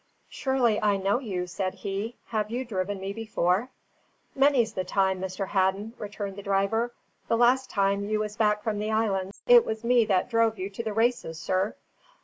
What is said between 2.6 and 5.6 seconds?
driven me before?" "Many's the time, Mr.